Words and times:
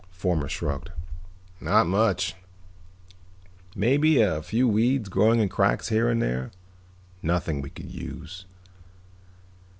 Fomar 0.09 0.49
shrugged. 0.49 0.89
"Not 1.59 1.85
much. 1.85 2.33
Maybe 3.75 4.19
a 4.19 4.41
few 4.41 4.67
weeds 4.67 5.09
growing 5.09 5.39
in 5.39 5.47
cracks 5.47 5.89
here 5.89 6.09
and 6.09 6.19
there. 6.19 6.49
Nothing 7.21 7.61
we 7.61 7.69
could 7.69 7.91
use. 7.93 8.45